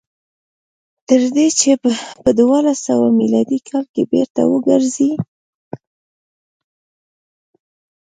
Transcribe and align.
تر 1.07 1.21
دې 1.35 1.47
چې 1.59 1.71
په 2.23 2.29
دولس 2.39 2.77
سوه 2.87 3.07
میلادي 3.19 3.59
کال 3.67 3.85
کې 3.93 4.03
بېرته 4.11 4.41
وګرځي. 4.51 5.11